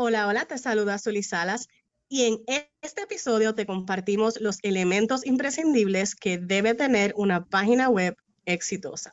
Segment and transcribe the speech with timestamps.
[0.00, 1.66] Hola, hola, te saluda Zully Salas
[2.08, 2.44] y en
[2.82, 9.12] este episodio te compartimos los elementos imprescindibles que debe tener una página web exitosa.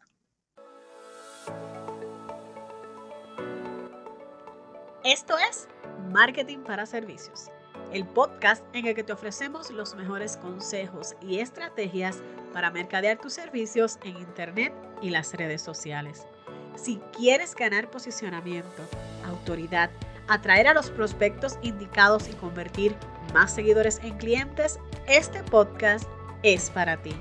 [5.03, 5.67] Esto es
[6.11, 7.49] Marketing para Servicios,
[7.92, 12.17] el podcast en el que te ofrecemos los mejores consejos y estrategias
[12.54, 14.72] para mercadear tus servicios en Internet
[15.02, 16.27] y las redes sociales.
[16.76, 18.84] Si quieres ganar posicionamiento,
[19.23, 19.90] autoridad,
[20.27, 22.95] atraer a los prospectos indicados y convertir
[23.34, 26.05] más seguidores en clientes, este podcast
[26.43, 27.13] es para ti.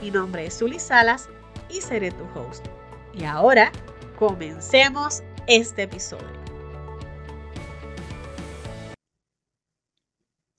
[0.00, 1.28] Mi nombre es Zuli Salas
[1.68, 2.66] y seré tu host.
[3.14, 3.70] Y ahora,
[4.18, 6.42] comencemos este episodio.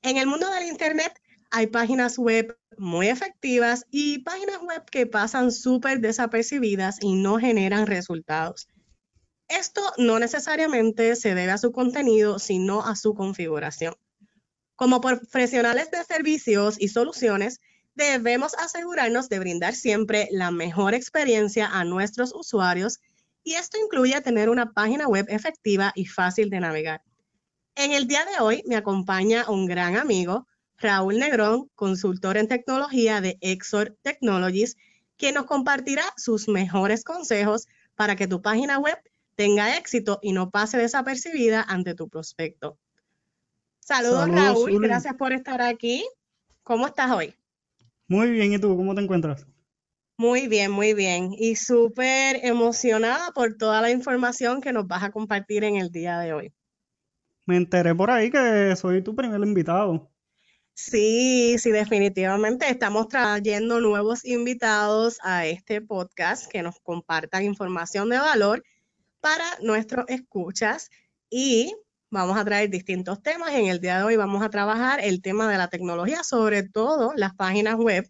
[0.01, 1.19] En el mundo del Internet
[1.49, 7.87] hay páginas web muy efectivas y páginas web que pasan súper desapercibidas y no generan
[7.87, 8.67] resultados.
[9.47, 13.95] Esto no necesariamente se debe a su contenido, sino a su configuración.
[14.75, 17.61] Como profesionales de servicios y soluciones,
[17.95, 22.99] debemos asegurarnos de brindar siempre la mejor experiencia a nuestros usuarios
[23.43, 27.01] y esto incluye tener una página web efectiva y fácil de navegar.
[27.75, 33.21] En el día de hoy me acompaña un gran amigo, Raúl Negrón, consultor en tecnología
[33.21, 34.77] de Exor Technologies,
[35.17, 38.97] quien nos compartirá sus mejores consejos para que tu página web
[39.35, 42.77] tenga éxito y no pase desapercibida ante tu prospecto.
[43.79, 46.05] Saludos, Raúl, gracias por estar aquí.
[46.63, 47.35] ¿Cómo estás hoy?
[48.07, 49.45] Muy bien, ¿y tú cómo te encuentras?
[50.17, 51.33] Muy bien, muy bien.
[51.37, 56.19] Y súper emocionada por toda la información que nos vas a compartir en el día
[56.19, 56.53] de hoy.
[57.45, 60.09] Me enteré por ahí que soy tu primer invitado.
[60.75, 68.17] Sí, sí, definitivamente estamos trayendo nuevos invitados a este podcast que nos compartan información de
[68.17, 68.63] valor
[69.23, 70.89] para nuestros escuchas
[71.29, 71.73] y
[72.11, 73.53] vamos a traer distintos temas.
[73.53, 77.13] En el día de hoy vamos a trabajar el tema de la tecnología, sobre todo
[77.15, 78.05] las páginas web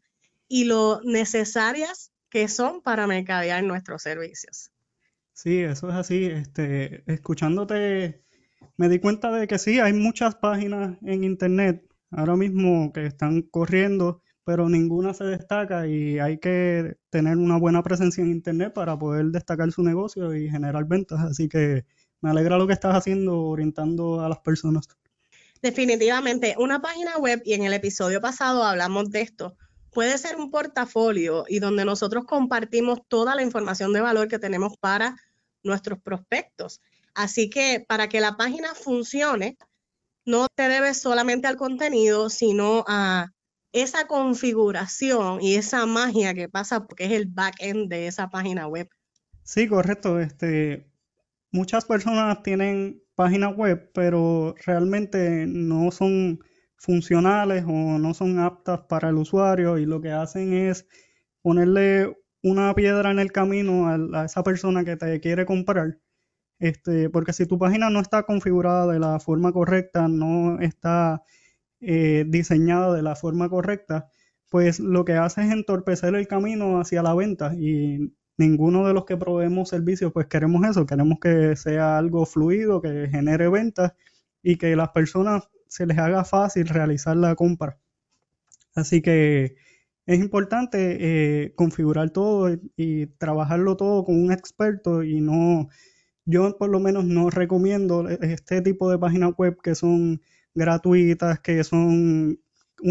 [0.48, 4.72] y lo necesarias que son para mercadear nuestros servicios.
[5.34, 6.26] Sí, eso es así.
[6.26, 8.24] Este, escuchándote,
[8.76, 13.44] me di cuenta de que sí, hay muchas páginas en internet ahora mismo que están
[13.44, 18.98] corriendo pero ninguna se destaca y hay que tener una buena presencia en Internet para
[18.98, 21.20] poder destacar su negocio y generar ventas.
[21.22, 21.86] Así que
[22.22, 24.88] me alegra lo que estás haciendo orientando a las personas.
[25.62, 29.56] Definitivamente, una página web, y en el episodio pasado hablamos de esto,
[29.92, 34.78] puede ser un portafolio y donde nosotros compartimos toda la información de valor que tenemos
[34.78, 35.16] para
[35.64, 36.82] nuestros prospectos.
[37.14, 39.58] Así que para que la página funcione,
[40.26, 43.32] no te debes solamente al contenido, sino a
[43.74, 48.88] esa configuración y esa magia que pasa porque es el backend de esa página web.
[49.44, 50.20] Sí, correcto.
[50.20, 50.90] Este,
[51.52, 56.40] muchas personas tienen páginas web, pero realmente no son
[56.78, 60.88] funcionales o no son aptas para el usuario y lo que hacen es
[61.42, 65.98] ponerle una piedra en el camino a, esa persona que te quiere comprar.
[66.60, 71.24] Este, porque si tu página no está configurada de la forma correcta, no está
[71.86, 74.08] eh, diseñada de la forma correcta,
[74.50, 79.06] pues lo que hace es entorpecer el camino hacia la venta y ninguno de los
[79.06, 83.94] que proveemos servicios pues queremos eso, queremos que sea algo fluido, que genere ventas
[84.42, 87.80] y que las personas se les haga fácil realizar la compra.
[88.76, 89.56] Así que
[90.06, 90.98] es importante
[91.46, 95.70] eh, configurar todo y, y, trabajarlo todo con un experto y no,
[96.26, 100.22] yo por lo menos no recomiendo este tipo de páginas web que son
[100.56, 102.40] gratuitas, que son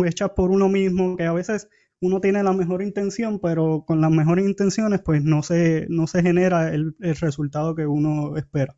[0.04, 1.68] hechas por uno mismo, que a veces
[2.02, 6.20] uno tiene la mejor intención, pero con las mejores intenciones pues no se, no se
[6.20, 8.76] genera el, resultado que uno espera.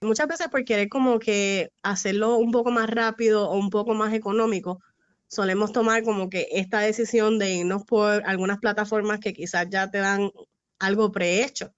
[0.00, 4.14] Muchas veces por querer como que hacerlo un poco más rápido o un poco más
[4.14, 4.80] económico,
[5.28, 9.98] solemos tomar como que esta decisión de irnos por algunas plataformas que quizás ya te
[9.98, 10.30] dan
[10.78, 11.74] algo prehecho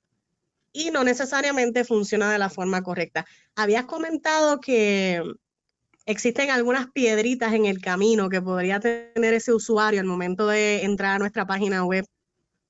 [0.73, 3.27] y no necesariamente funciona de la forma correcta.
[3.57, 5.21] Habías comentado que
[6.07, 11.17] existen algunas piedritas en el camino que podría tener ese usuario al momento de entrar
[11.17, 12.05] a nuestra página web.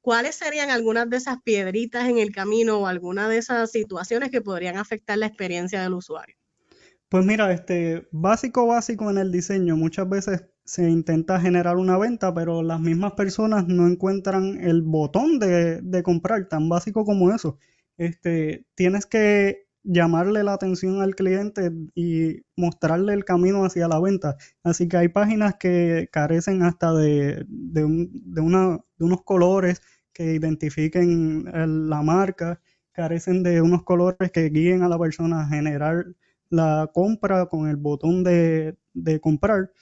[0.01, 4.41] ¿Cuáles serían algunas de esas piedritas en el camino o alguna de esas situaciones que
[4.41, 6.37] podrían afectar la experiencia del usuario?
[7.09, 12.33] Pues mira, este básico básico en el diseño, muchas veces se intenta generar una venta,
[12.33, 17.59] pero las mismas personas no encuentran el botón de, de comprar, tan básico como eso.
[17.97, 24.37] Este, tienes que llamarle la atención al cliente y mostrarle el camino hacia la venta.
[24.63, 29.83] Así que hay páginas que carecen hasta de, de, unos colores
[30.13, 31.45] que identifiquen
[31.91, 32.61] la marca,
[32.93, 36.07] carecen de unos colores que guíen a la persona a generar
[36.51, 38.77] la compra con el botón de,
[39.21, 39.73] comprar.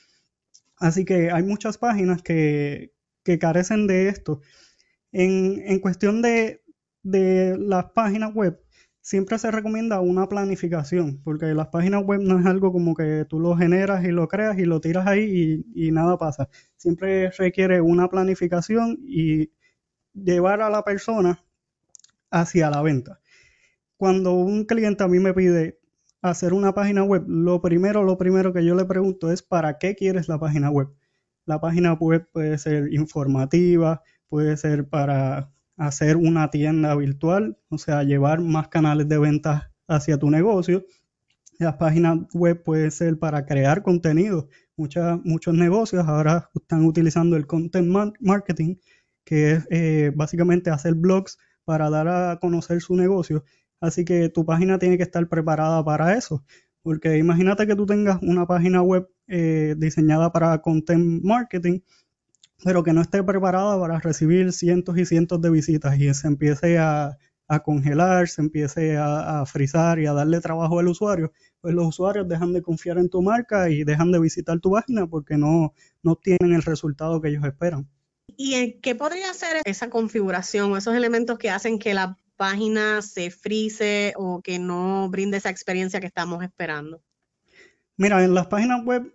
[0.79, 2.93] Así que hay muchas páginas que,
[3.41, 4.41] carecen de esto.
[5.13, 6.63] En, cuestión de,
[7.03, 8.61] de las páginas web,
[9.03, 13.41] siempre se recomienda una planificación, porque las páginas web no es algo como que tú
[13.41, 16.49] lo generas y lo creas y lo tiras ahí y, nada pasa.
[16.77, 19.53] Siempre requiere una planificación y
[20.15, 21.43] llevar a la persona
[22.31, 23.21] hacia la venta.
[23.97, 25.81] Cuando un cliente a mí me pide
[26.23, 29.95] hacer una página web, lo primero, lo primero que yo le pregunto es ¿para qué
[29.97, 30.89] quieres la página web?
[31.47, 38.03] La página web puede ser informativa, puede ser para hacer una tienda virtual, o sea,
[38.05, 40.85] llevar más canales de venta hacia tu negocio.
[41.59, 44.49] Las páginas web puede ser para crear contenido.
[44.77, 47.89] muchos negocios ahora están utilizando el content
[48.21, 48.77] marketing,
[49.25, 53.45] que es eh, básicamente hacer blogs para dar a conocer su negocio.
[53.81, 56.45] Así que tu página tiene que estar preparada para eso.
[56.83, 61.81] Porque imagínate que tú tengas una página web eh, diseñada para content marketing
[62.65, 66.79] pero que no esté preparada para recibir cientos y cientos de visitas y se empiece
[66.79, 67.17] a,
[67.65, 72.29] congelar, se empiece a, a, frizar y a darle trabajo al usuario, pues los usuarios
[72.29, 76.15] dejan de confiar en tu marca y dejan de visitar tu página porque no, no
[76.15, 77.89] tienen el resultado que ellos esperan.
[78.37, 83.31] ¿Y qué podría ser esa configuración o esos elementos que hacen que la página se
[83.31, 87.03] frise o que no brinde esa experiencia que estamos esperando?
[87.97, 89.13] Mira, en las páginas web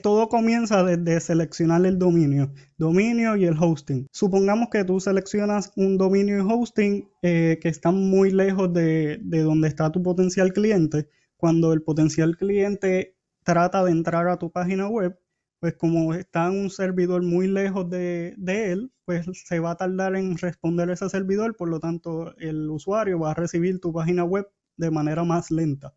[0.00, 4.06] todo comienza desde seleccionar el dominio, dominio y el hosting.
[4.12, 9.66] Supongamos que tú seleccionas un dominio y hosting eh, que están muy lejos de, donde
[9.66, 11.08] está tu potencial cliente.
[11.36, 15.18] Cuando el potencial cliente trata de entrar a tu página web,
[15.58, 20.14] pues como está un servidor muy lejos de, de, él, pues se va a tardar
[20.14, 24.48] en responder ese servidor, por lo tanto el usuario va a recibir tu página web
[24.76, 25.92] de manera más lenta.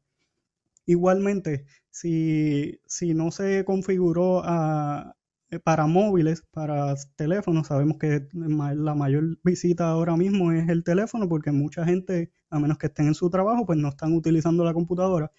[0.87, 1.65] Igualmente,
[1.95, 5.15] si, no se configuró ah,
[5.49, 11.29] eh, para móviles, para teléfonos, sabemos que la mayor visita ahora mismo es el teléfono
[11.29, 14.73] porque mucha gente, a menos que estén en su trabajo, pues no están utilizando la
[14.73, 15.31] computadora.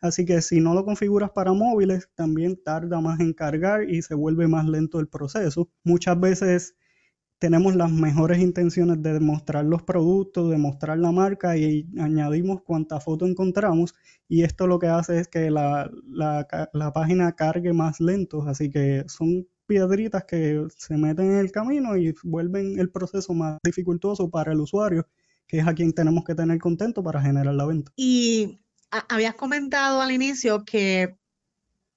[0.00, 4.14] Así que si no lo configuras para móviles, también tarda más en cargar y se
[4.14, 5.68] vuelve más lento el proceso.
[5.84, 6.74] Muchas veces
[7.40, 13.00] tenemos las mejores intenciones de mostrar los productos, de mostrar la marca y añadimos cuanta
[13.00, 13.94] foto encontramos
[14.28, 15.90] y esto lo que hace es que la,
[16.94, 22.14] página cargue más lento, así que son piedritas que se meten en el camino y
[22.22, 25.08] vuelven el proceso más dificultoso para el usuario,
[25.48, 27.90] que es a quien tenemos que tener contento para generar la venta.
[27.96, 28.60] Y
[29.08, 31.16] habías comentado al inicio que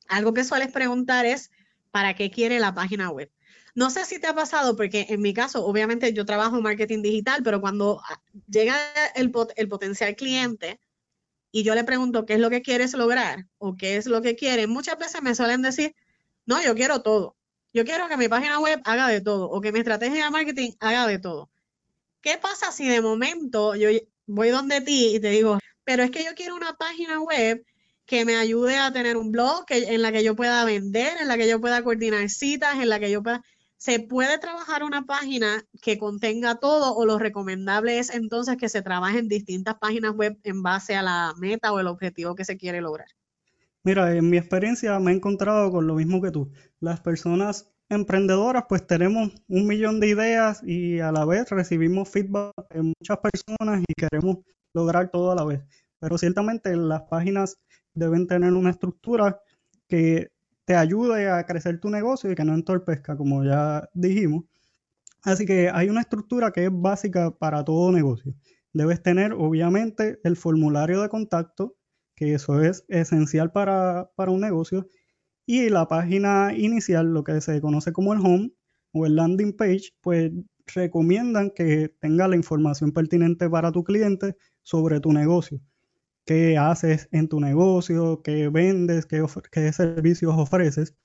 [0.07, 1.51] algo que sueles preguntar es,
[1.91, 3.29] ¿para qué quiere la página web?
[3.75, 7.01] No sé si te ha pasado, porque en mi caso, obviamente yo trabajo en marketing
[7.01, 8.77] digital, pero cuando ah, llega
[9.15, 10.79] el, potencial cliente
[11.51, 14.35] y yo le pregunto qué es lo que quieres lograr o qué es lo que
[14.35, 15.95] quiere, muchas veces me suelen decir,
[16.45, 17.35] no, yo quiero todo.
[17.73, 20.71] Yo quiero que mi página web haga de todo o que mi estrategia de marketing
[20.79, 21.49] haga de todo.
[22.21, 23.89] ¿Qué pasa si de momento yo
[24.27, 27.65] voy donde ti y te digo, pero es que yo quiero una página web
[28.05, 31.37] que me ayude a tener un blog en la que yo pueda vender, en la
[31.37, 33.41] que yo pueda coordinar citas, en la que yo pueda
[33.83, 38.81] se puede trabajar una página que contenga todo o lo recomendable es entonces que se
[38.81, 42.55] trabaje en distintas páginas web en base a la meta o el objetivo que se
[42.55, 43.07] quiere lograr?
[43.83, 46.49] Mira, en mi experiencia me he encontrado con lo mismo que tú.
[46.79, 52.53] Las personas emprendedoras pues tenemos un millón de ideas y a la vez recibimos feedback
[52.69, 54.37] de muchas personas y queremos
[54.73, 55.61] lograr todo a la vez.
[55.99, 57.57] Pero ciertamente las páginas
[57.93, 59.41] deben tener una estructura
[59.89, 60.29] que
[60.65, 64.45] te ayude a crecer tu negocio y que no entorpezca, como ya dijimos.
[65.23, 68.35] Así que hay una estructura que es básica para todo negocio.
[68.73, 71.75] Debes tener, obviamente, el formulario de contacto,
[72.15, 74.87] que eso es esencial para, para un negocio,
[75.45, 78.53] y la página inicial, lo que se conoce como el home
[78.91, 80.31] o el landing page, pues
[80.67, 85.59] recomiendan que tenga la información pertinente para tu cliente sobre tu negocio
[86.25, 90.95] qué haces en tu negocio, qué vendes, qué, servicios ofreces.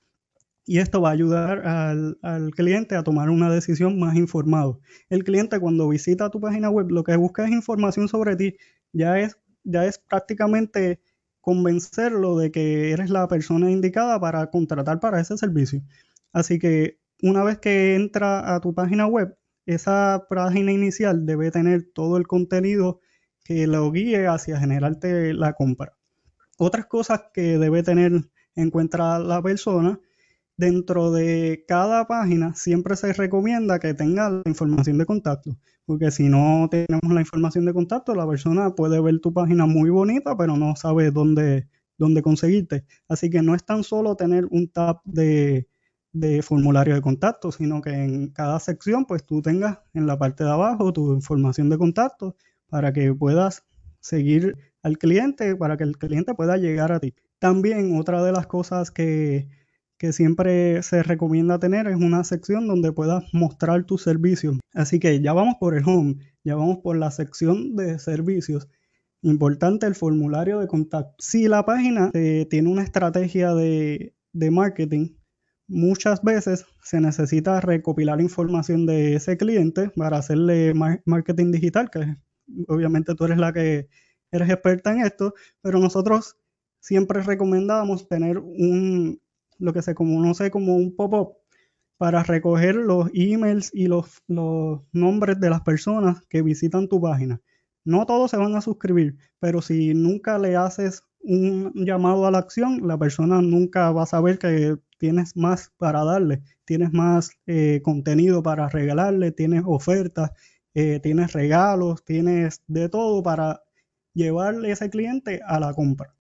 [0.65, 4.79] Y esto va a ayudar al, cliente a tomar una decisión más informado.
[5.09, 8.55] El cliente cuando visita tu página web lo que busca es información sobre ti.
[8.93, 11.01] Ya es, ya es prácticamente
[11.41, 15.81] convencerlo de que eres la persona indicada para contratar para ese servicio.
[16.33, 19.35] Así que una vez que entra a tu página web,
[19.65, 23.01] esa página inicial debe tener todo el contenido
[23.49, 25.97] que lo guíe hacia generarte la compra.
[26.59, 28.11] Otras cosas que debe tener
[28.53, 29.99] en cuenta la persona,
[30.55, 36.29] dentro de cada página siempre se recomienda que tenga la información de contacto, porque si
[36.29, 40.55] no tenemos la información de contacto, la persona puede ver tu página muy bonita, pero
[40.55, 42.85] no sabe dónde, donde conseguirte.
[43.07, 45.67] Así que no es tan solo tener un tab de,
[46.11, 50.43] de formulario de contacto, sino que en cada sección pues tú tengas en la parte
[50.43, 52.35] de abajo tu información de contacto
[52.69, 53.63] para que puedas
[53.99, 57.13] seguir al cliente, para que el cliente pueda llegar a ti.
[57.39, 59.49] También otra de las cosas que,
[59.97, 64.57] que siempre se recomienda tener es una sección donde puedas mostrar tus servicios.
[64.73, 68.69] Así que ya vamos por el home, ya vamos por la sección de servicios.
[69.21, 71.13] Importante el formulario de contacto.
[71.19, 75.17] Si la página eh, tiene una estrategia de, de marketing,
[75.67, 80.73] muchas veces se necesita recopilar información de ese cliente para hacerle
[81.05, 82.15] marketing digital, que
[82.67, 83.87] obviamente tú eres la que
[84.31, 86.37] eres experta en esto, pero nosotros
[86.79, 89.21] siempre recomendamos tener un,
[89.57, 91.37] lo que se conoce como un pop-up
[91.97, 97.41] para recoger los emails y los, los nombres de las personas que visitan tu página.
[97.83, 102.37] No todos se van a suscribir, pero si nunca le haces un llamado a la
[102.37, 107.81] acción, la persona nunca va a saber que tienes más para darle, tienes más eh,
[107.83, 110.31] contenido para regalarle, tienes ofertas,
[110.73, 113.63] eh, tienes regalos, tienes de todo para
[114.13, 116.15] llevarle ese cliente a la compra.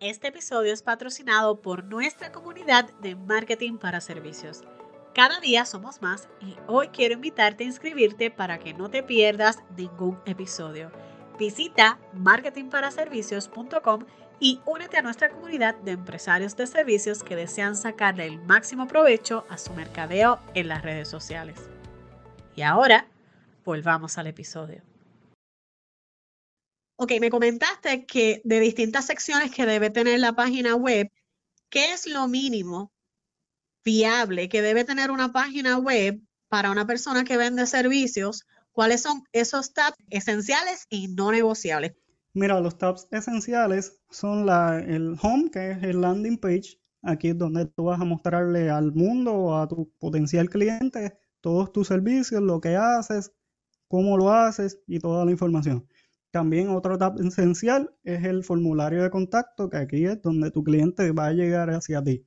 [0.00, 4.62] Este episodio es patrocinado por nuestra comunidad de marketing para servicios.
[5.14, 9.58] Cada día somos más y hoy quiero invitarte a inscribirte para que no te pierdas
[9.76, 10.90] ningún episodio.
[11.38, 14.04] Visita marketingparaservicios.com
[14.40, 19.44] y únete a nuestra comunidad de empresarios de servicios que desean sacarle el máximo provecho
[19.48, 21.71] a su mercadeo en las redes sociales.
[22.54, 23.06] Y ahora,
[23.64, 24.82] volvamos al episodio.
[26.96, 31.10] Ok, me comentaste que de distintas secciones que debe tener la página web,
[31.70, 32.92] ¿qué es lo mínimo
[33.84, 38.46] viable que debe tener una página web para una persona que vende servicios?
[38.72, 41.94] ¿Cuáles son esos tabs esenciales y no negociables?
[42.34, 46.78] Mira, los tabs esenciales son la, el home, que es el landing page.
[47.02, 51.72] Aquí es donde tú vas a mostrarle al mundo o a tu potencial cliente todos
[51.72, 53.32] tus servicios, lo que haces,
[53.88, 55.86] cómo lo haces y toda la información.
[56.30, 61.12] También otro tab esencial es el formulario de contacto, que aquí es donde tu cliente
[61.12, 62.24] va a llegar hacia ti.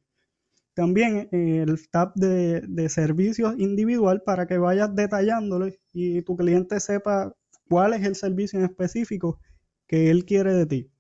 [0.76, 7.34] También el tab de, de servicios individual para que vayas detallándole y tu cliente sepa
[7.68, 9.40] cuál es el servicio en específico
[9.88, 10.92] que él quiere de ti.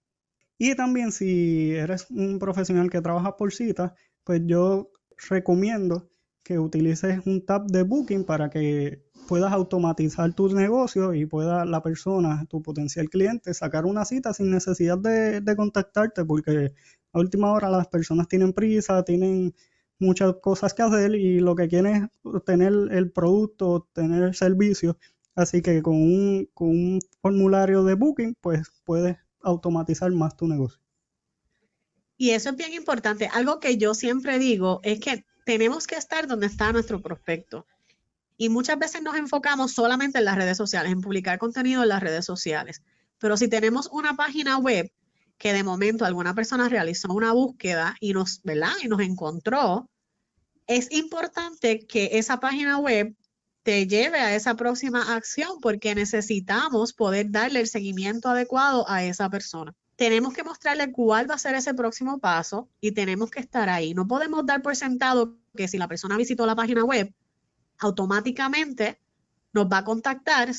[0.57, 3.93] Y también si eres un profesional que trabaja por cita,
[4.23, 4.89] pues yo
[5.29, 6.09] recomiendo
[6.45, 11.83] que utilices un tab de booking para que puedas automatizar tus negocios y pueda la
[11.83, 16.71] persona, tu potencial cliente, sacar una cita sin necesidad de, de contactarte, porque
[17.11, 19.53] a última hora las personas tienen prisa, tienen
[19.99, 24.97] muchas cosas que hacer y lo que quieren es tener el producto, tener el servicio
[25.35, 30.79] Así que con un, con un formulario de booking, pues puedes automatizar más tu negocio.
[32.17, 33.29] Y eso es bien importante.
[33.33, 37.65] Algo que yo siempre digo es que tenemos que estar donde está nuestro prospecto.
[38.35, 42.03] Y muchas veces nos enfocamos solamente en las redes sociales, en publicar contenido en las
[42.03, 42.81] redes sociales.
[43.19, 44.91] Pero si tenemos una página web
[45.37, 48.73] que de momento alguna persona realizó una búsqueda y nos, ¿verdad?
[48.83, 49.89] Y nos encontró,
[50.67, 53.15] es importante que esa página web
[53.63, 59.29] te lleve a esa próxima acción porque necesitamos poder darle el seguimiento adecuado a esa
[59.29, 59.73] persona.
[59.95, 63.93] Tenemos que mostrarle cuál va a ser ese próximo paso y tenemos que estar ahí.
[63.93, 67.13] No podemos dar por sentado que si la persona visitó la página web,
[67.79, 68.99] automáticamente
[69.53, 70.49] nos va a contactar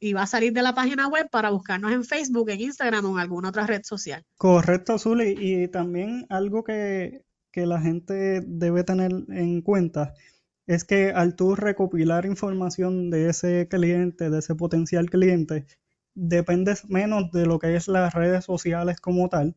[0.00, 3.10] y va a salir de la página web para buscarnos en Facebook, en Instagram o
[3.12, 4.24] en alguna otra red social.
[4.36, 5.34] Correcto, Zuli.
[5.38, 10.14] Y también algo que, que la gente debe tener en cuenta
[10.66, 15.66] es que al tú recopilar información de ese cliente, de ese potencial cliente,
[16.16, 19.54] dependes menos de lo que es las redes sociales como tal,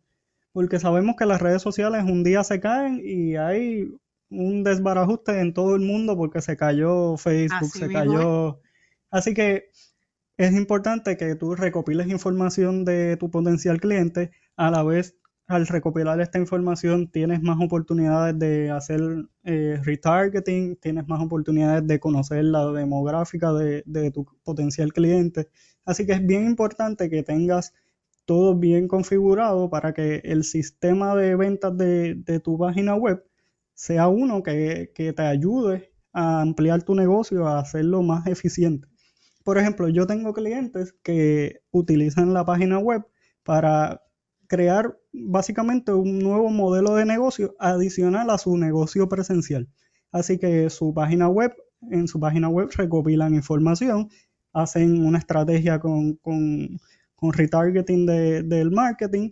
[0.52, 3.92] porque sabemos que las redes sociales un día se caen y hay
[4.30, 8.60] un desbarajuste en todo el mundo porque se cayó Facebook, se cayó...
[9.10, 9.70] Así que
[10.38, 15.16] es importante que tú recopiles información de tu potencial cliente, a la vez
[15.50, 19.02] al recopilar esta información tienes más oportunidades de hacer
[19.44, 25.50] eh, retargeting, tienes más oportunidades de conocer la demográfica de, tu potencial cliente.
[25.90, 27.74] Así que es bien importante que tengas
[28.26, 33.26] todo bien configurado para que el sistema de ventas de, tu página web
[33.74, 38.88] sea uno que, que te ayude a ampliar tu negocio, a hacerlo más eficiente.
[39.44, 43.08] Por ejemplo, yo tengo clientes que utilizan la página web
[43.42, 44.04] para
[44.46, 49.68] crear básicamente un nuevo modelo de negocio adicional a su negocio presencial.
[50.12, 51.56] Así que su página web,
[51.90, 54.10] en su página web recopilan información,
[54.54, 56.80] hacen una estrategia con, con,
[57.34, 59.32] retargeting del marketing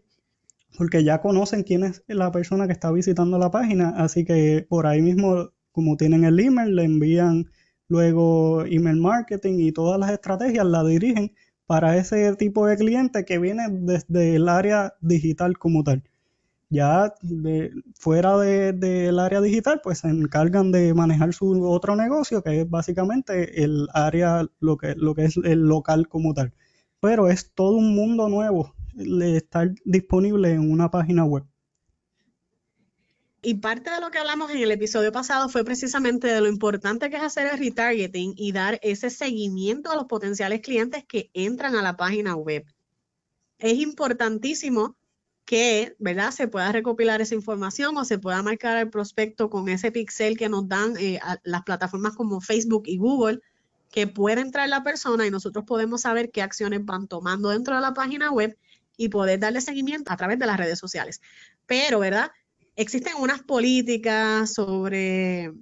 [0.77, 4.85] porque ya conocen quién es la persona que está visitando la página, así que por
[4.85, 7.49] ahí mismo, como tienen el email, le envían
[7.87, 11.33] luego email marketing y todas las estrategias la dirigen
[11.65, 16.03] para ese tipo de cliente que viene desde el área digital como tal.
[16.69, 22.61] Ya de, fuera del área digital, pues se encargan de manejar su otro negocio, que
[22.61, 26.53] es básicamente el área, lo que, lo que es el local como tal.
[26.99, 31.45] Pero es todo un mundo nuevo estar disponible en una página web.
[33.41, 37.09] Y parte de lo que hablamos en el episodio pasado fue precisamente de lo importante
[37.09, 41.75] que es hacer el retargeting y dar ese seguimiento a los potenciales clientes que entran
[41.75, 42.65] a la página web.
[43.59, 44.96] Es importantísimo
[45.47, 46.31] que, ¿verdad?
[46.31, 50.49] Se pueda recopilar esa información o se pueda marcar el prospecto con ese pixel que
[50.49, 53.39] nos dan eh, las plataformas como Facebook y Google,
[53.89, 57.81] que puede entrar la persona y nosotros podemos saber qué acciones van tomando dentro de
[57.81, 58.57] la página web
[58.97, 61.21] y poder darle seguimiento a través de las redes sociales.
[61.65, 62.29] Pero, ¿verdad?
[62.75, 65.53] Existen unas políticas sobre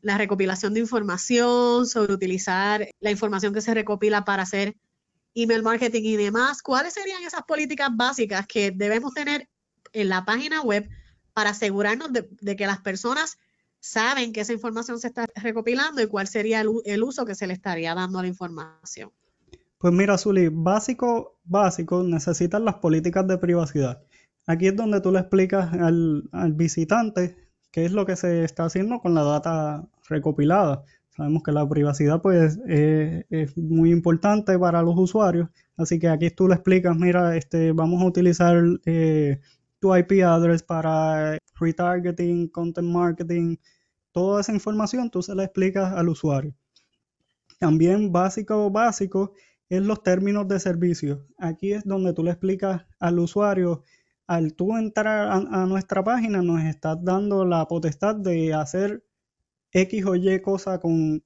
[0.00, 4.74] la recopilación de información, sobre utilizar la información que se recopila para hacer
[5.34, 6.62] email marketing y demás.
[6.62, 9.48] ¿Cuáles serían esas políticas básicas que debemos tener
[9.92, 10.88] en la página web
[11.34, 13.38] para asegurarnos de, que las personas
[13.80, 17.54] saben que esa información se está recopilando y cuál sería el, uso que se le
[17.54, 19.10] estaría dando a la información?
[19.78, 24.02] Pues mira, Zuli, básico, básico, necesitas las políticas de privacidad.
[24.46, 27.36] Aquí es donde tú le explicas al, visitante
[27.70, 30.84] qué es lo que se está haciendo con la data recopilada.
[31.16, 36.48] Sabemos que la privacidad pues es muy importante para los usuarios, así que aquí tú
[36.48, 39.38] le explicas, mira, este, vamos a utilizar eh,
[39.78, 43.56] tu IP address para retargeting, content marketing,
[44.12, 46.54] toda esa información tú se la explicas al usuario.
[47.58, 49.34] También básico, básico,
[49.68, 51.26] es los términos de servicio.
[51.38, 53.84] Aquí es donde tú le explicas al usuario,
[54.26, 59.04] al tú entrar a, nuestra página, nos estás dando la potestad de hacer
[59.72, 61.22] X o Y cosa con,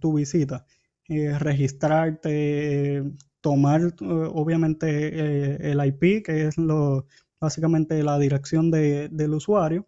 [0.00, 0.64] tu visita.
[1.08, 3.04] Eh, registrarte,
[3.40, 7.06] tomar eh, obviamente eh, el IP, que es lo,
[7.40, 9.86] básicamente la dirección del usuario.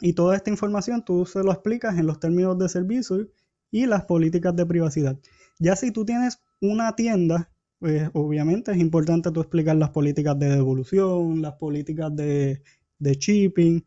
[0.00, 3.28] Y toda esta información tú se lo explicas en los términos de servicio
[3.70, 5.18] y las políticas de privacidad.
[5.58, 10.50] Ya si tú tienes una tienda, pues obviamente es importante tú explicar las políticas de
[10.50, 12.62] devolución, las políticas de,
[13.00, 13.84] shipping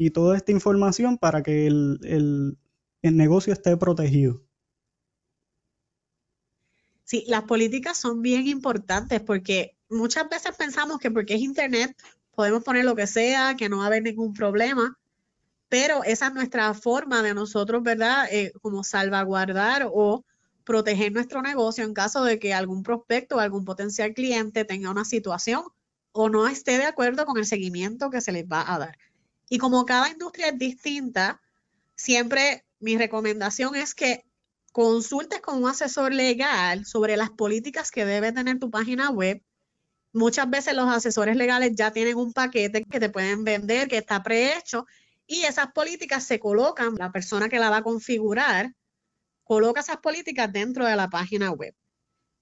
[0.00, 2.56] y toda esta información para que el,
[3.02, 4.42] negocio esté protegido.
[7.04, 11.94] Sí, las políticas son bien importantes porque muchas veces pensamos que porque es Internet
[12.34, 14.98] podemos poner lo que sea, que no va a haber ningún problema,
[15.68, 18.26] pero esa es nuestra forma de nosotros, ¿verdad?
[18.32, 20.24] Eh, como salvaguardar o
[20.64, 25.04] proteger nuestro negocio en caso de que algún prospecto o algún potencial cliente tenga una
[25.04, 25.64] situación
[26.12, 28.96] o no esté de acuerdo con el seguimiento que se les va a dar.
[29.50, 31.42] Y como cada industria es distinta,
[31.96, 34.24] siempre mi recomendación es que
[34.72, 39.42] consultes con un asesor legal sobre las políticas que debe tener tu página web.
[40.12, 44.22] Muchas veces los asesores legales ya tienen un paquete que te pueden vender, que está
[44.22, 44.86] prehecho,
[45.26, 48.72] y esas políticas se colocan, la persona que la va a configurar
[49.42, 51.74] coloca esas políticas dentro de la página web.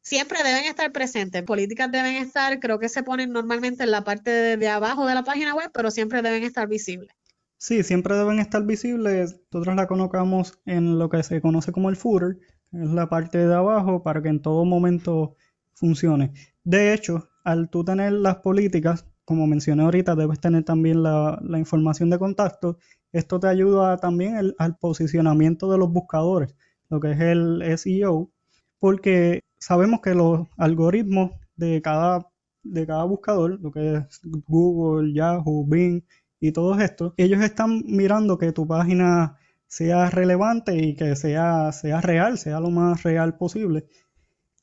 [0.03, 1.43] Siempre deben estar presentes.
[1.43, 5.25] Políticas deben estar, creo que se ponen normalmente en la parte de, abajo de la
[5.25, 7.11] página web, pero siempre deben estar visibles.
[7.59, 9.41] Sí, siempre deben estar visibles.
[9.53, 12.39] Nosotros la colocamos en lo que se conoce como el footer,
[12.73, 15.37] es la parte de abajo, para que en todo momento
[15.75, 16.33] funcione.
[16.65, 22.11] De hecho, al tú tener las políticas, como mencioné ahorita, debes tener también la, información
[22.11, 22.79] de contacto.
[23.13, 26.55] Esto te ayuda también al posicionamiento de los buscadores
[26.89, 28.31] lo que es el SEO,
[28.79, 32.31] porque sabemos que los algoritmos de cada,
[32.63, 36.03] de cada buscador, lo que es Google, Yahoo, Bing
[36.41, 42.01] y todos estos, ellos están mirando que tu página sea relevante y que sea, sea
[42.01, 43.87] real, sea lo más real posible.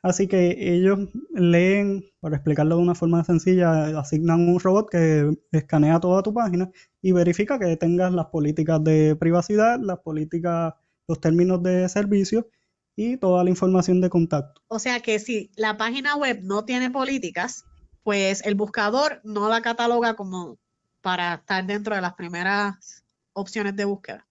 [0.02, 1.00] Así que ellos
[1.34, 6.70] leen, para explicarlo de una forma sencilla, asignan un robot que escanea toda tu página
[7.02, 10.76] y verifica que tengas las políticas de privacidad, las políticas
[11.08, 12.48] los términos de servicio
[12.96, 14.62] y toda la información de contacto.
[14.68, 17.66] O sea que si la página web no tiene políticas,
[18.04, 20.58] pues el buscador no la cataloga como
[21.02, 23.04] para estar dentro de las primeras
[23.34, 24.28] opciones de búsqueda.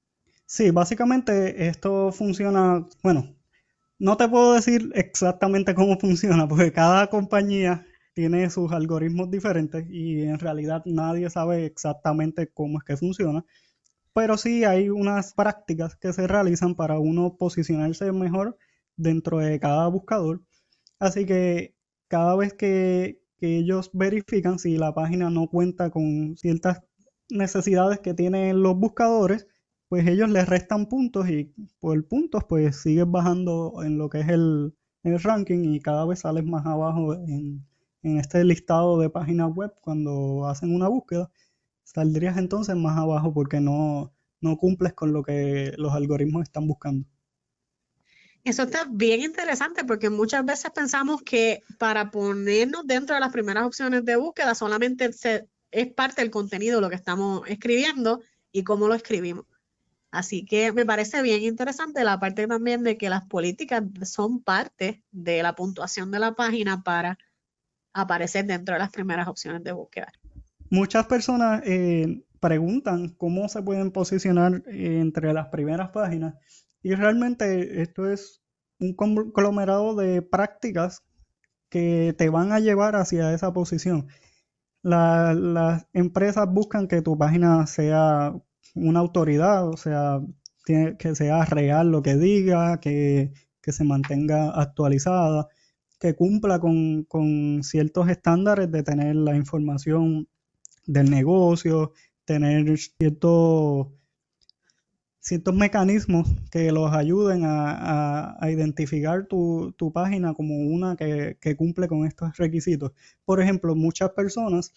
[0.46, 3.34] Sí, básicamente esto funciona, bueno,
[3.98, 10.22] no te puedo decir exactamente cómo funciona, porque cada compañía tiene sus algoritmos diferentes y
[10.22, 13.44] en realidad nadie sabe exactamente cómo es que funciona
[14.14, 18.56] pero sí hay unas prácticas que se realizan para uno posicionarse mejor
[18.96, 20.42] dentro de cada buscador.
[21.00, 21.74] Así que
[22.08, 26.82] cada vez que, que ellos verifican si la página no cuenta con ciertas
[27.28, 29.48] necesidades que tienen los buscadores,
[29.88, 34.28] pues ellos les restan puntos y por puntos pues sigues bajando en lo que es
[34.28, 37.66] el, ranking y cada vez sales más abajo en,
[38.02, 41.30] en este listado de páginas web cuando hacen una búsqueda,
[41.84, 47.06] saldrías entonces más abajo porque no, no cumples con lo que los algoritmos están buscando.
[48.44, 53.64] Eso está bien interesante porque muchas veces pensamos que para ponernos dentro de las primeras
[53.64, 55.10] opciones de búsqueda solamente
[55.70, 58.20] es parte del contenido lo que estamos escribiendo
[58.52, 59.46] y cómo lo escribimos.
[60.10, 65.02] Así que me parece bien interesante la parte también de que las políticas son parte
[65.10, 67.18] de la puntuación de la página para
[67.94, 70.12] aparecer dentro de las primeras opciones de búsqueda.
[70.74, 76.34] Muchas personas eh, preguntan cómo se pueden posicionar eh, entre las primeras páginas
[76.82, 78.42] y realmente esto es
[78.80, 81.04] un conglomerado de prácticas
[81.68, 84.08] que te van a llevar hacia esa posición.
[84.82, 88.34] las empresas buscan que tu página sea
[88.74, 90.20] una autoridad, o sea,
[90.66, 93.32] que sea real lo que diga, que,
[93.62, 95.46] se mantenga actualizada,
[96.00, 100.28] que cumpla con, con ciertos estándares de tener la información
[100.86, 101.92] del negocio,
[102.24, 103.88] tener ciertos
[105.24, 112.36] ciertos mecanismos que los ayuden a, identificar tu, página como una que, cumple con estos
[112.36, 112.92] requisitos.
[113.24, 114.72] Por ejemplo, muchas personas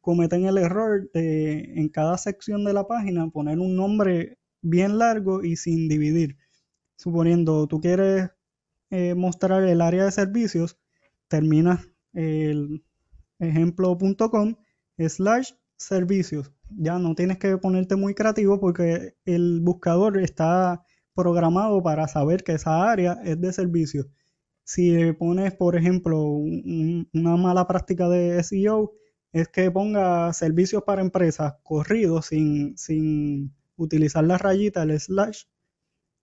[0.00, 5.44] cometen el error de en cada sección de la página poner un nombre bien largo
[5.44, 6.36] y sin dividir.
[6.96, 8.30] Suponiendo tú quieres
[8.90, 10.78] eh, mostrar el área de servicios,
[11.28, 12.84] terminas el
[13.38, 14.56] ejemplo.com
[14.98, 22.08] slash servicios ya no tienes que ponerte muy creativo porque el buscador está programado para
[22.08, 24.06] saber que esa área es de servicio.
[24.64, 28.92] Si pones, por ejemplo, una mala práctica de SEO,
[29.32, 35.44] es que ponga servicios para empresas corridos sin, sin utilizar la rayita, el slash.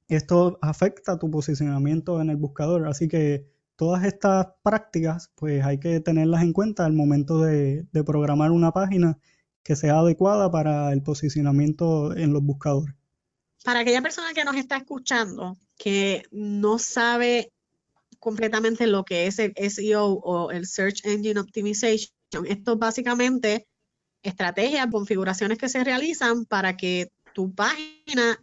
[0.10, 2.88] Esto afecta tu posicionamiento en el buscador.
[2.88, 8.52] Así que todas estas prácticas, pues hay que tenerlas en cuenta al momento de, programar
[8.52, 9.18] una página
[9.64, 12.96] que sea adecuada para el posicionamiento en los buscadores.
[13.64, 17.52] Para aquella persona que nos está escuchando, que no sabe
[18.20, 22.14] completamente lo que es el SEO o el Search Engine Optimization,
[22.46, 23.68] esto es básicamente
[24.22, 28.38] estrategias, configuraciones que se realizan para que tu página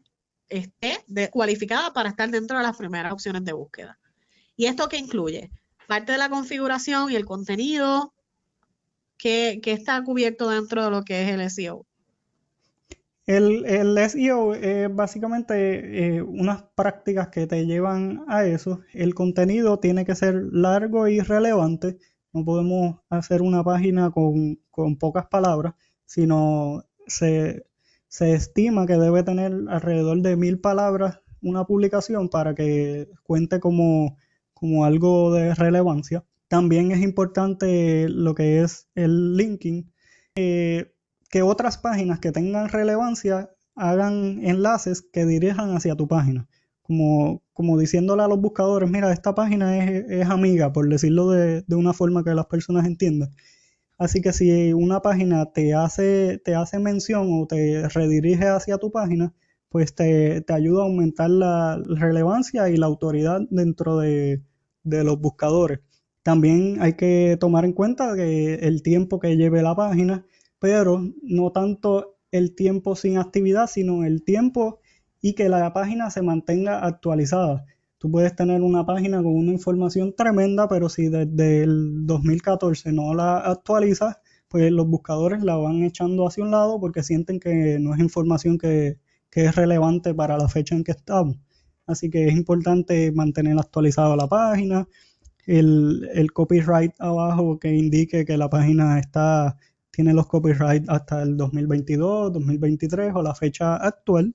[0.49, 4.00] esté cualificada para estar dentro de las primeras opciones de búsqueda.
[4.61, 5.51] ¿Y esto qué incluye?
[5.89, 8.13] Parte de la configuración y el contenido,
[9.17, 11.87] ¿Qué, está cubierto dentro de lo que es el SEO?
[13.25, 18.81] El, el SEO es básicamente eh, unas prácticas que te llevan a eso.
[18.93, 21.97] El contenido tiene que ser largo y relevante.
[22.35, 24.59] No podemos hacer una página con,
[24.99, 25.73] pocas palabras,
[26.05, 27.65] sino se,
[28.09, 34.19] se, estima que debe tener alrededor de mil palabras una publicación para que cuente como,
[34.61, 36.23] como algo de relevancia.
[36.49, 39.91] También es importante lo que es el linking,
[40.35, 40.93] eh,
[41.31, 46.47] que otras páginas que tengan relevancia hagan enlaces que dirijan hacia tu página.
[46.83, 51.93] Como, como diciéndole a los buscadores, mira, esta página es, amiga, por decirlo de, una
[51.95, 53.31] forma que las personas entiendan.
[53.97, 58.91] Así que si una página te hace, te hace mención o te redirige hacia tu
[58.91, 59.33] página,
[59.69, 64.43] pues te, ayuda a aumentar la relevancia y la autoridad dentro de
[64.85, 65.81] los buscadores.
[66.23, 70.27] También hay que tomar en cuenta que el tiempo que lleve la página,
[70.59, 74.81] pero no tanto el tiempo sin actividad, sino el tiempo
[75.21, 77.65] y que la página se mantenga actualizada.
[77.99, 83.15] Tú puedes tener una página con una información tremenda, pero si desde el 2014 no
[83.15, 87.95] la actualizas, pues los buscadores la van echando hacia un lado porque sienten que no
[87.95, 88.99] es información que,
[89.31, 91.37] que es relevante para la fecha en que estamos.
[91.91, 94.87] Así que es importante mantener actualizada la página,
[95.47, 99.57] el, copyright abajo que indique que la página está
[99.91, 104.35] tiene los copyright hasta el 2022, 2023 o la fecha actual.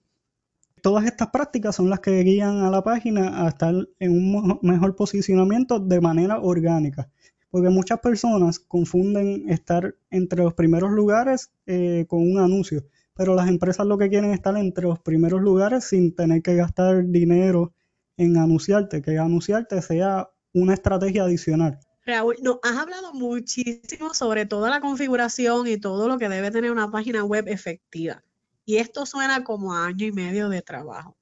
[0.81, 4.95] Todas estas prácticas son las que guían a la página a estar en un mejor
[4.95, 7.09] posicionamiento de manera orgánica.
[7.49, 12.83] Porque muchas personas confunden estar entre los primeros lugares eh, con un anuncio.
[13.15, 16.55] Pero las empresas lo que quieren es estar entre los primeros lugares sin tener que
[16.55, 17.73] gastar dinero
[18.17, 19.01] en anunciarte.
[19.01, 21.79] Que anunciarte sea una estrategia adicional.
[22.05, 26.71] Raúl, nos has hablado muchísimo sobre toda la configuración y todo lo que debe tener
[26.71, 28.23] una página web efectiva.
[28.65, 31.17] Y esto suena como año y medio de trabajo.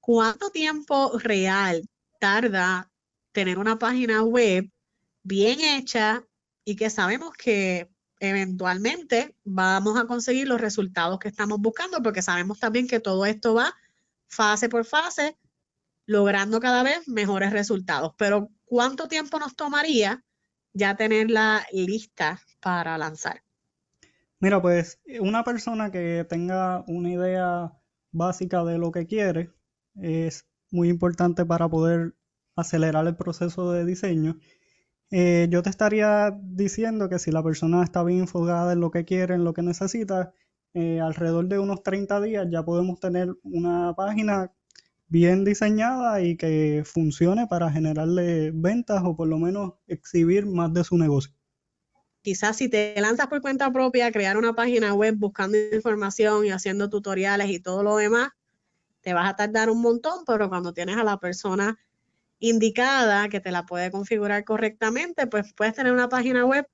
[0.00, 1.82] ¿Cuánto tiempo real
[2.20, 2.90] tarda
[3.32, 4.70] tener una página web
[5.22, 6.24] bien hecha
[6.64, 7.88] y que sabemos que
[8.20, 13.54] eventualmente vamos a conseguir los resultados que estamos buscando, porque sabemos también que todo esto
[13.54, 13.74] va
[14.26, 15.36] fase por fase,
[16.06, 18.14] logrando cada vez mejores resultados.
[18.18, 20.24] Pero ¿cuánto tiempo nos tomaría
[20.72, 23.42] ya tenerla lista para lanzar?
[24.40, 27.72] Mira, pues una persona que tenga una idea
[28.12, 29.50] básica de lo que quiere
[30.00, 32.14] es muy importante para poder
[32.54, 34.38] acelerar el proceso de diseño
[35.10, 39.04] eh, yo te estaría diciendo que si la persona está bien enfocada en lo que
[39.04, 40.32] quiere, en lo que necesita,
[40.74, 44.52] eh, alrededor de unos 30 días ya podemos tener una página
[45.08, 50.84] bien diseñada y que funcione para generarle ventas o por lo menos exhibir más de
[50.84, 51.32] su negocio.
[52.20, 56.90] Quizás si te lanzas por cuenta propia, crear una página web buscando información y haciendo
[56.90, 58.30] tutoriales y todo lo demás,
[59.00, 61.78] te vas a tardar un montón, pero cuando tienes a la persona
[62.40, 66.66] indicada que te la puede configurar correctamente, pues puedes tener una página web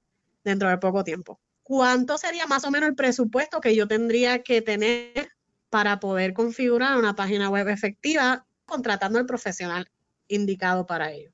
[0.45, 1.41] dentro de poco tiempo.
[1.63, 5.31] ¿Cuánto sería más o menos el presupuesto que yo tendría que tener
[5.71, 9.91] para poder configurar una página web efectiva contratando al profesional
[10.29, 11.33] indicado para ello?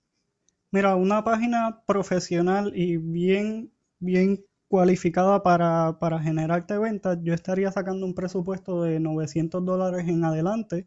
[0.71, 8.07] Mira, una página profesional y bien, bien cualificada para, para generarte ventas, yo estaría sacando
[8.07, 10.87] un presupuesto de 900 dólares en adelante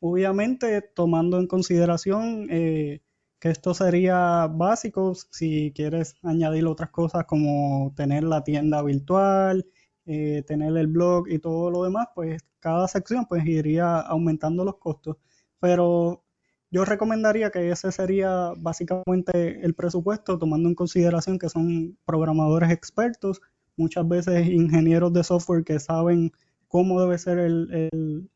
[0.00, 3.00] Obviamente, tomando en consideración eh,
[3.38, 9.66] que esto sería básico si quieres añadir otras cosas como tener la tienda virtual,
[10.06, 14.76] eh, tener el blog y todo lo demás, pues cada sección pues iría aumentando los
[14.78, 15.16] costos.
[15.60, 16.24] Pero
[16.70, 23.40] yo recomendaría que ese sería básicamente el presupuesto, tomando en consideración que son programadores expertos,
[23.76, 26.32] muchas veces ingenieros de software que saben
[26.68, 28.30] cómo debe ser el, el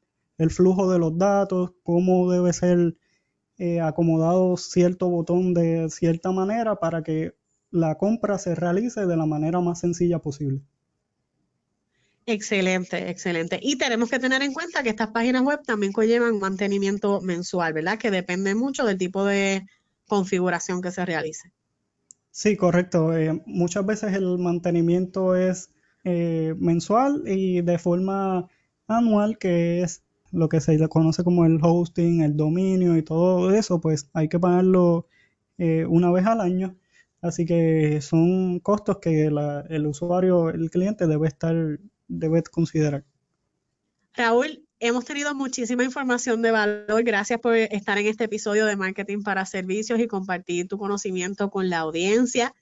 [0.51, 2.97] flujo de los datos, cómo debe ser
[3.59, 7.35] eh, acomodado cierto botón de cierta manera para que
[7.71, 10.63] la compra se realice de la manera más sencilla posible.
[12.27, 13.61] Excelente, excelente.
[13.63, 17.99] Y tenemos que tener en cuenta que estas páginas web también conllevan mantenimiento mensual, ¿verdad?
[17.99, 19.67] Que depende mucho del tipo de
[20.07, 21.53] configuración que se realice.
[22.31, 23.17] Sí, correcto.
[23.17, 25.71] Eh, muchas veces el mantenimiento es
[26.05, 28.49] eh, mensual y de forma
[28.87, 30.03] anual, que es
[30.35, 34.41] lo que se conoce como el hosting, el dominio y todo eso, pues hay que
[34.41, 35.07] pagarlo
[35.59, 36.77] eh, una vez al año.
[37.23, 41.55] Así que son costos que el usuario, el cliente debe estar,
[42.07, 43.05] debe considerar.
[44.13, 47.03] Raúl, hemos tenido muchísima información de valor.
[47.03, 51.71] Gracias por estar en este episodio de Marketing para Servicios y compartir tu conocimiento con
[51.71, 52.55] la audiencia.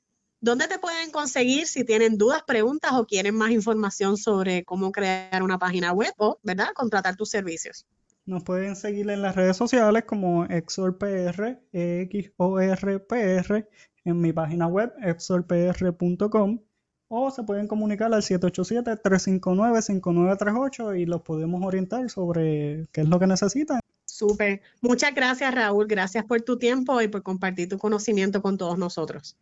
[0.43, 5.41] ¿Dónde te pueden conseguir si tienen dudas, preguntas o quieren más información sobre cómo crear
[5.41, 7.87] una página web o, ¿verdad?, contratar tus servicios.
[8.27, 13.69] Nos pueden seguir en las redes sociales como ExorPR, EXORPR,
[14.05, 16.59] en mi página web exorpr.com
[17.07, 23.29] o se pueden comunicar al 787-359-5938 y los podemos orientar sobre qué es lo que
[23.29, 23.79] necesitan.
[24.05, 24.61] Súper.
[24.81, 25.87] Muchas gracias, Raúl.
[25.87, 29.37] Gracias por tu tiempo y por compartir tu conocimiento con todos nosotros.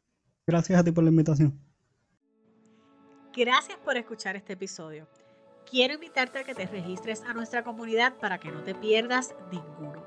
[0.46, 1.58] Gracias a ti por la invitación.
[3.32, 5.06] Gracias por escuchar este episodio.
[5.70, 10.04] Quiero invitarte a que te registres a nuestra comunidad para que no te pierdas ninguno.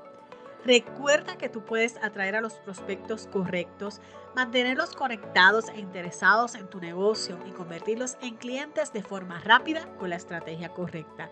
[0.64, 4.00] Recuerda que tú puedes atraer a los prospectos correctos,
[4.34, 10.10] mantenerlos conectados e interesados en tu negocio y convertirlos en clientes de forma rápida con
[10.10, 11.30] la estrategia correcta.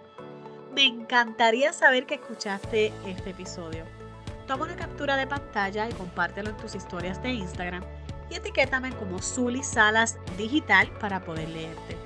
[0.74, 3.84] Me encantaría saber que escuchaste este episodio.
[4.46, 7.84] Toma una captura de pantalla y compártelo en tus historias de Instagram
[8.32, 11.96] y etiquétame como Zully Salas Digital para poder leerte.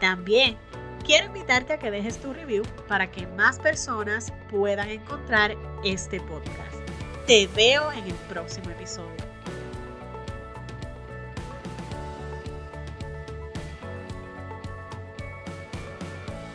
[0.00, 0.56] También
[1.04, 6.76] quiero invitarte a que dejes tu review para que más personas puedan encontrar este podcast.
[7.26, 9.27] Te veo en el próximo episodio.